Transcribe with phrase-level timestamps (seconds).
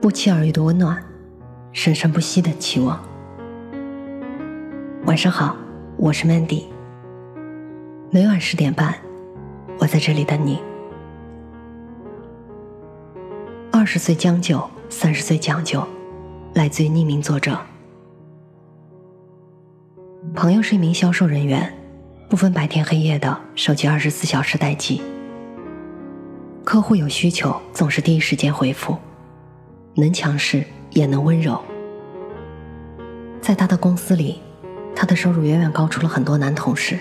[0.00, 0.98] 不期而遇的温暖，
[1.72, 2.98] 生生不息的期望。
[5.04, 5.54] 晚上好，
[5.98, 6.64] 我是 Mandy。
[8.10, 8.94] 每晚十点半，
[9.78, 10.58] 我在这里等你。
[13.70, 15.86] 二十岁将就，三十岁讲究，
[16.54, 17.58] 来自于匿名作者。
[20.34, 21.70] 朋友是一名销售人员，
[22.30, 25.02] 不分白天黑夜的，手机二十四小时待机。
[26.64, 28.96] 客户有需求，总是第一时间回复，
[29.94, 31.60] 能强势也能温柔。
[33.40, 34.40] 在他的公司里，
[34.94, 36.98] 他的收入远远高出了很多男同事，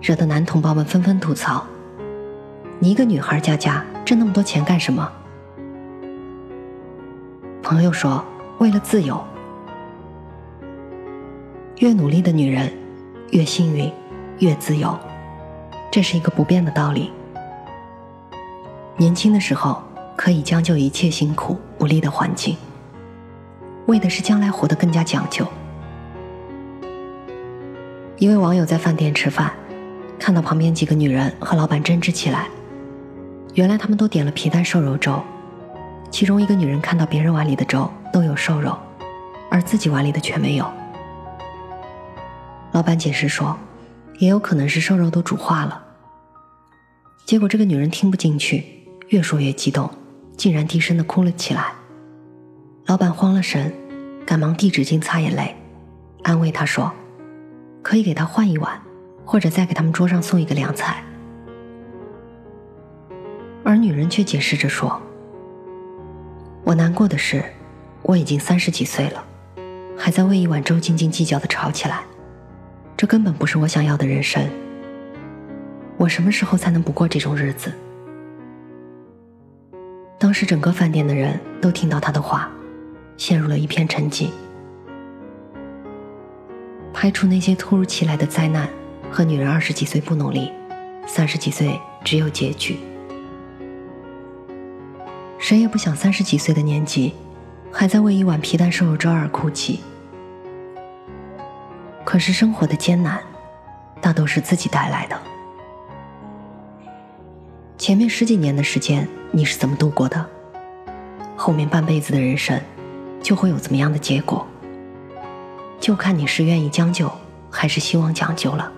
[0.00, 1.64] 惹得男同胞们纷纷吐槽
[2.80, 5.12] ：“你一个女孩家家，挣那么多钱干什么？”
[7.62, 8.24] 朋友说
[8.58, 9.22] ：“为了自由。”
[11.78, 12.72] 越努力的女人，
[13.30, 13.92] 越幸运，
[14.38, 14.98] 越自由，
[15.90, 17.12] 这是一个不变的道理。
[18.96, 19.82] 年轻的时候
[20.22, 22.56] 可以将就一切辛苦不利的环境，
[23.86, 25.44] 为的是将来活得更加讲究。
[28.18, 29.52] 一位网友在饭店吃饭，
[30.20, 32.46] 看到旁边几个女人和老板争执起来，
[33.54, 35.20] 原来他们都点了皮蛋瘦肉粥，
[36.08, 38.78] 其中一个女人看到别人碗里的粥都有瘦肉，
[39.50, 40.64] 而自己碗里的却没有。
[42.70, 43.58] 老板解释说，
[44.20, 45.82] 也有可能是瘦肉都煮化了。
[47.26, 48.64] 结果这个女人听不进去。
[49.08, 49.90] 越说越激动，
[50.36, 51.72] 竟然低声的哭了起来。
[52.86, 53.72] 老板慌了神，
[54.26, 55.54] 赶忙递纸巾擦眼泪，
[56.22, 56.92] 安慰她说
[57.82, 58.80] ：“可以给他换一碗，
[59.24, 61.02] 或者再给他们桌上送一个凉菜。”
[63.64, 65.00] 而女人却解释着说
[66.64, 67.44] ：“我难过的是，
[68.02, 69.24] 我已经三十几岁了，
[69.96, 72.02] 还在为一碗粥斤斤计较的吵起来，
[72.96, 74.44] 这根本不是我想要的人生。
[75.96, 77.72] 我什么时候才能不过这种日子？”
[80.32, 82.50] 当时整个饭店的人都听到他的话，
[83.18, 84.30] 陷入了一片沉寂。
[86.90, 88.66] 排除那些突如其来的灾难
[89.10, 90.50] 和女人二十几岁不努力，
[91.06, 92.78] 三十几岁只有结局。
[95.38, 97.12] 谁也不想三十几岁的年纪，
[97.70, 99.80] 还在为一碗皮蛋瘦肉粥而哭泣。
[102.06, 103.20] 可是生活的艰难，
[104.00, 105.22] 大都是自己带来的。
[107.76, 109.06] 前面十几年的时间。
[109.34, 110.26] 你是怎么度过的？
[111.34, 112.60] 后面半辈子的人生，
[113.22, 114.46] 就会有怎么样的结果？
[115.80, 117.10] 就看你是愿意将就，
[117.50, 118.70] 还是希望讲究了。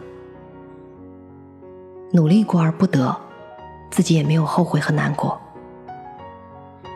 [2.13, 3.15] 努力过而不得，
[3.91, 5.41] 自己也没有后悔和难过。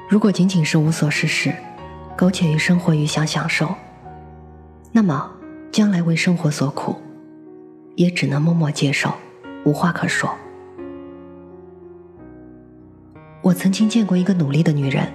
[0.08, 1.52] 如果仅仅是无所事事，
[2.16, 3.74] 苟且于生活与想享受，
[4.92, 5.28] 那么
[5.72, 6.94] 将来为生活所苦，
[7.96, 9.12] 也只能默默接受，
[9.64, 10.30] 无话可说。
[13.40, 15.10] 我曾经见过一个努力的女人，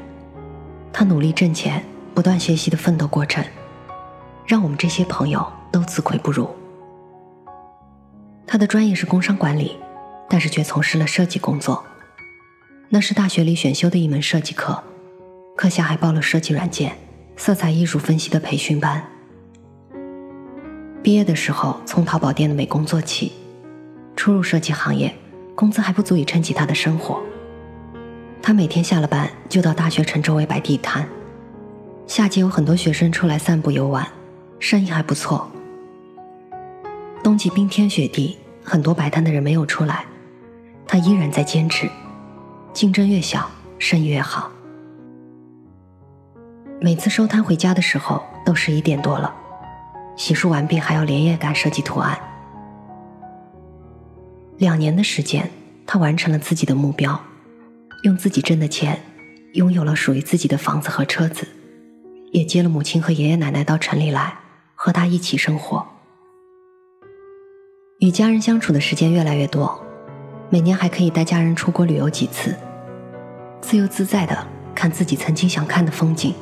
[0.92, 3.44] 她努力挣钱、不断学习的奋斗过程，
[4.48, 6.50] 让我们这些朋友都自愧不如。
[8.48, 9.78] 她的专业是工商管理，
[10.30, 11.84] 但是却从事了设计工作，
[12.90, 14.82] 那是大学里选修的一门设计课，
[15.58, 16.98] 课下还报了设计软件、
[17.36, 19.04] 色彩艺术分析的培训班。
[21.04, 23.34] 毕业的时候从淘宝店的美工做起，
[24.16, 25.14] 初入设计行业，
[25.54, 27.22] 工资还不足以撑起她的生活。
[28.46, 31.08] 他每天下了班就到大学城周围摆地摊，
[32.06, 34.06] 夏季有很多学生出来散步游玩，
[34.60, 35.50] 生意还不错。
[37.24, 40.04] 冬季冰天雪地，很多摆摊的人没有出来，
[40.86, 41.90] 他依然在坚持。
[42.74, 43.50] 竞争越小，
[43.80, 44.52] 生意越好。
[46.82, 49.34] 每次收摊回家的时候都十一点多了，
[50.18, 52.20] 洗漱完毕还要连夜赶设计图案。
[54.58, 55.50] 两年的时间，
[55.88, 57.18] 他完成了自己的目标。
[58.04, 59.02] 用自己挣的钱，
[59.54, 61.48] 拥有了属于自己的房子和车子，
[62.34, 64.38] 也接了母亲和爷爷奶奶到城里来
[64.76, 65.86] 和他一起生活。
[68.00, 69.82] 与家人相处的时间越来越多，
[70.50, 72.54] 每年还可以带家人出国旅游几次，
[73.62, 76.34] 自由自在的看自己曾经想看的风景。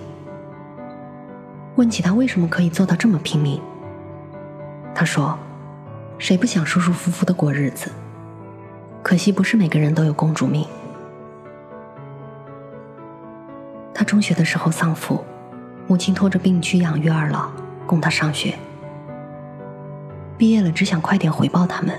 [1.76, 3.62] 问起他为什么可以做到这么拼命，
[4.96, 5.38] 他说
[6.18, 7.92] ：“谁不想舒舒服服的过日子？
[9.04, 10.66] 可惜不是每个人都有公主命。”
[14.12, 15.24] 中学的时候丧父，
[15.88, 17.50] 母亲拖着病去养育二老，
[17.88, 18.54] 供他上学。
[20.38, 21.98] 毕业了，只想快点回报他们，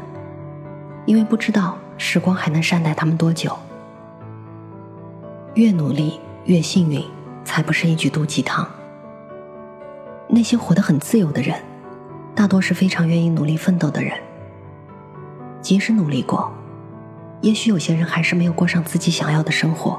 [1.07, 3.59] 因为不知道时光还能善待他们多久。
[5.55, 7.03] 越努力越幸运，
[7.47, 8.69] 才不是一句毒鸡汤。
[10.29, 11.59] 那些活得很自由的人，
[12.35, 14.13] 大多是非常愿意努力奋斗的人。
[15.63, 16.53] 即使努力过，
[17.41, 19.99] 也许有些人还是没有过上自己想要的生活。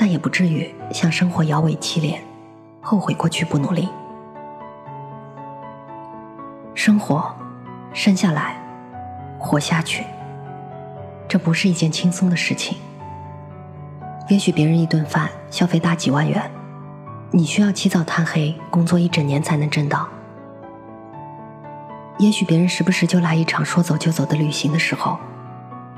[0.00, 2.18] 但也不至于向生活摇尾乞怜，
[2.80, 3.86] 后悔过去不努力。
[6.74, 7.30] 生活，
[7.92, 8.56] 生下来，
[9.38, 10.06] 活下去，
[11.28, 12.78] 这不是一件轻松的事情。
[14.30, 16.50] 也许别人一顿饭消费大几万元，
[17.30, 20.08] 你需要起早贪黑工作一整年才能挣到。
[22.18, 25.18] 也许别人时不时就来一场说走就走的旅行的时候，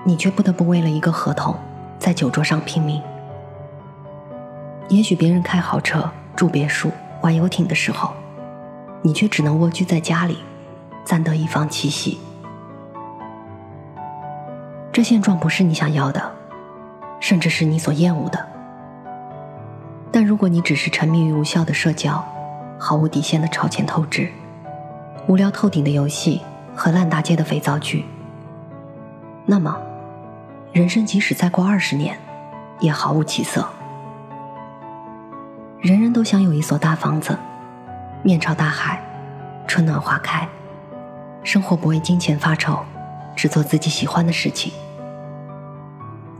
[0.02, 1.55] 你却不得不为了一个合同，
[2.00, 3.00] 在酒桌上拼命。
[4.88, 6.90] 也许别人开豪车住别墅
[7.23, 8.12] 玩游艇的时候，
[9.02, 10.38] 你却只能蜗居在家里。
[11.05, 12.20] 暂得一方栖息，
[14.93, 16.32] 这现状不是你想要的，
[17.19, 18.46] 甚至是你所厌恶的。
[20.12, 22.25] 但如果你只是沉迷于无效的社交、
[22.79, 24.31] 毫无底线的超前透支、
[25.26, 26.40] 无聊透顶的游戏
[26.73, 28.05] 和烂大街的肥皂剧，
[29.44, 29.76] 那么，
[30.73, 32.17] 人生即使再过二十年，
[32.79, 33.69] 也毫无起色。
[35.82, 37.37] 人人都想有一所大房子，
[38.23, 39.02] 面朝大海，
[39.67, 40.49] 春暖花开。
[41.43, 42.79] 生活不为金钱发愁，
[43.34, 44.73] 只做自己喜欢的事情。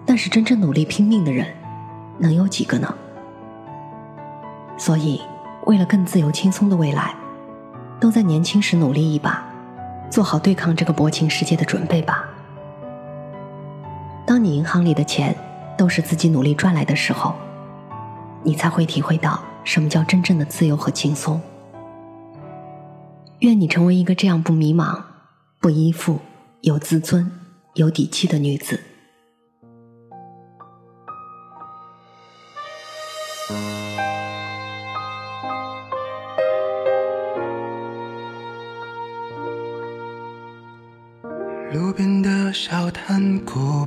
[0.07, 1.45] 但是真正努力拼命的人，
[2.19, 2.95] 能有几个呢？
[4.79, 5.21] 所以，
[5.67, 7.13] 为了更自由轻松的未来，
[7.99, 9.45] 都在年轻时努力一把，
[10.09, 12.29] 做好对抗这个薄情世界的准备吧。
[14.25, 15.35] 当你银行里的钱
[15.77, 17.35] 都是自己努力赚来的时候，
[18.45, 21.41] 你才会体会到什么叫真正的自由和轻松。
[23.41, 25.03] 愿你成为一个这样不迷茫、
[25.61, 26.21] 不依附、
[26.61, 27.31] 有自尊、
[27.75, 28.92] 有底气的女子。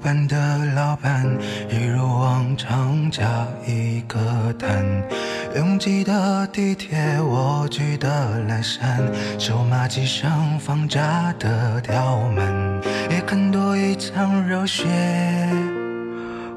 [0.05, 0.37] 板的
[0.75, 1.25] 老板，
[1.67, 3.23] 一如往常加
[3.65, 4.85] 一个单。
[5.55, 8.07] 拥挤的地铁，蜗居的
[8.47, 9.01] 阑珊，
[9.39, 12.79] 手马机上放炸的条门，
[13.09, 14.85] 也看多一场热血，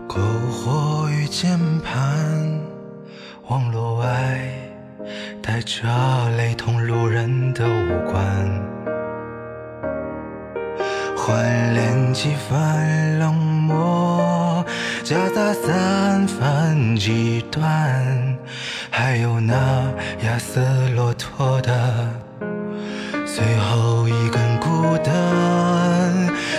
[0.06, 0.19] 篝
[0.50, 2.61] 火与键盘，
[3.47, 4.06] 网络外
[5.41, 5.89] 带着
[6.37, 8.98] 雷同路人的五官。
[11.28, 14.64] 换脸几分冷漠，
[15.04, 18.34] 夹杂三分极端，
[18.90, 19.54] 还有那
[20.25, 20.58] 压死
[20.96, 21.70] 骆驼的
[23.26, 25.12] 最后一根孤单。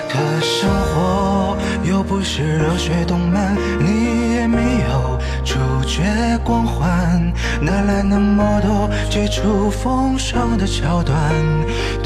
[0.07, 5.55] 可生活又不是热血动漫，你也没有主
[5.87, 6.03] 角
[6.43, 11.17] 光环，哪来那么多绝处逢生的桥段？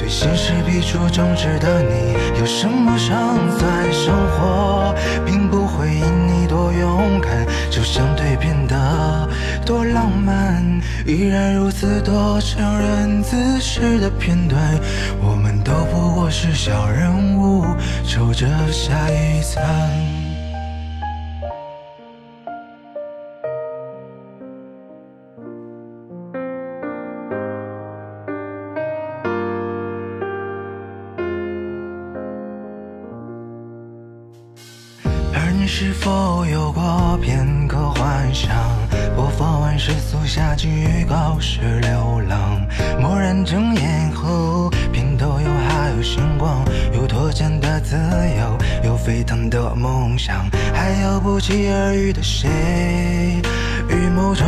[0.04, 3.16] 对现实比出正直的你，有什么胜
[3.58, 3.94] 算？
[3.94, 4.94] 生活
[5.26, 9.30] 并不会因你多勇敢，就相对变得
[9.66, 10.62] 多浪漫。
[11.06, 14.60] 依然如此多成人姿势的片段，
[15.22, 17.64] 我们都不过是小人物，
[18.04, 20.13] 守着下一餐。
[35.84, 38.50] 是否有过片刻幻想？
[39.18, 42.66] 播放完世俗下集预告是流浪。
[43.02, 46.64] 蓦然睁眼后，片头有还有星光，
[46.94, 52.48] 有脱缰的自由，有沸腾的梦想，还有不期而遇的谁，
[53.90, 54.46] 与某种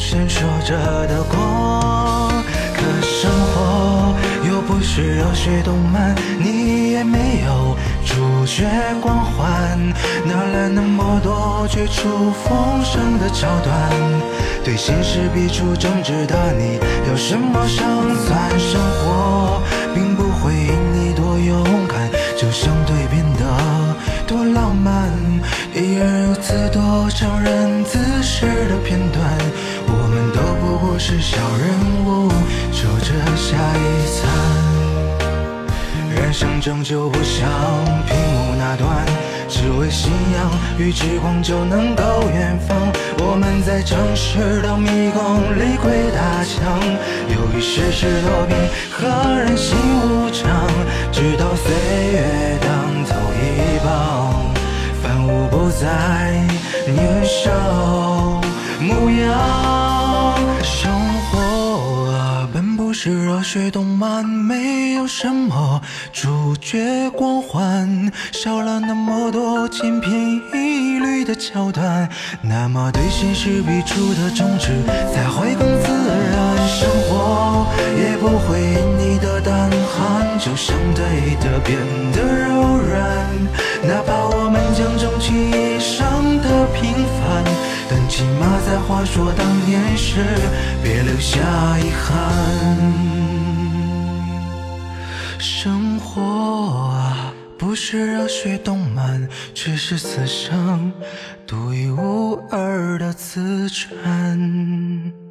[0.00, 2.42] 闪烁着的光。
[2.74, 4.16] 可生活
[4.48, 7.76] 又不是热血动漫，你也没有。
[8.42, 8.66] 主角
[9.00, 9.78] 光环，
[10.24, 13.72] 哪来那么多绝处逢生的桥段？
[14.64, 17.86] 对现实比出正直的你，有什么胜
[18.26, 18.50] 算？
[18.58, 19.62] 生活
[19.94, 23.46] 并不会因你多勇敢，就相对变得
[24.26, 25.08] 多浪漫。
[25.72, 29.24] 依然如此多成人姿势的片段，
[29.86, 32.28] 我们都不过是小人物，
[32.72, 33.80] 守着下一
[34.10, 34.20] 餐。
[36.16, 37.46] 人生终究不像
[38.06, 38.31] 屏幕
[38.64, 39.04] 那段，
[39.48, 42.78] 只为信仰与之光就能够远方。
[43.18, 46.78] 我们在城市的迷宫里鬼打墙，
[47.26, 48.56] 由于世事多变
[48.88, 50.68] 和人心无常，
[51.10, 51.74] 直到岁
[52.12, 54.54] 月当头一棒，
[55.02, 56.46] 凡物不再
[56.86, 57.50] 年少
[58.80, 59.91] 模样。
[63.04, 65.82] 是热血动漫，没有什么
[66.12, 71.00] 主角光环，少了那么多千篇一。
[71.00, 72.08] 律的桥段，
[72.42, 74.68] 那么对现实笔触的终止
[75.12, 75.88] 才会更自
[76.30, 76.51] 然。
[76.72, 77.66] 生活
[77.98, 81.76] 也不会因你的胆寒就相对的变
[82.12, 82.98] 得柔软，
[83.86, 86.80] 哪怕我们将终其一生的平
[87.20, 87.44] 凡，
[87.90, 90.24] 但起码在话说当年时
[90.82, 91.38] 别留下
[91.78, 92.10] 遗憾。
[95.38, 96.22] 生活
[96.88, 100.90] 啊，不是热血动漫，只是此生
[101.46, 105.21] 独一无二的自传。